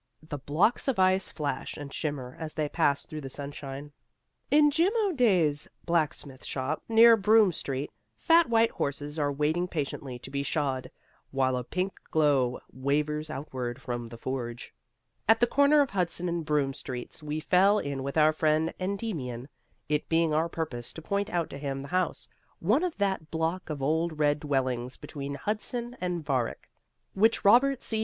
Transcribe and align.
The 0.23 0.39
blocks 0.39 0.87
of 0.87 0.97
ice 0.97 1.29
flash 1.29 1.77
and 1.77 1.93
shimmer 1.93 2.35
as 2.39 2.55
they 2.55 2.67
pass 2.67 3.05
through 3.05 3.21
the 3.21 3.29
sunshine. 3.29 3.91
In 4.49 4.71
Jim 4.71 4.91
O'Dea's 5.05 5.67
blacksmith 5.85 6.43
shop, 6.43 6.81
near 6.89 7.15
Broome 7.15 7.51
Street, 7.51 7.91
fat 8.17 8.49
white 8.49 8.71
horses 8.71 9.19
are 9.19 9.31
waiting 9.31 9.67
patiently 9.67 10.17
to 10.17 10.31
be 10.31 10.41
shod, 10.41 10.89
while 11.29 11.55
a 11.55 11.63
pink 11.63 11.99
glow 12.09 12.59
wavers 12.73 13.29
outward 13.29 13.79
from 13.79 14.07
the 14.07 14.17
forge. 14.17 14.73
At 15.29 15.39
the 15.39 15.45
corner 15.45 15.81
of 15.81 15.91
Hudson 15.91 16.27
and 16.27 16.43
Broome 16.43 16.73
streets 16.73 17.21
we 17.21 17.39
fell 17.39 17.77
in 17.77 18.01
with 18.01 18.17
our 18.17 18.33
friend 18.33 18.73
Endymion, 18.79 19.49
it 19.87 20.09
being 20.09 20.33
our 20.33 20.49
purpose 20.49 20.91
to 20.93 21.03
point 21.03 21.29
out 21.29 21.47
to 21.51 21.59
him 21.59 21.83
the 21.83 21.89
house, 21.89 22.27
one 22.57 22.83
of 22.83 22.97
that 22.97 23.29
block 23.29 23.69
of 23.69 23.83
old 23.83 24.17
red 24.17 24.39
dwellings 24.39 24.97
between 24.97 25.35
Hudson 25.35 25.95
and 26.01 26.25
Varick, 26.25 26.71
which 27.13 27.45
Robert 27.45 27.83
C. 27.83 27.99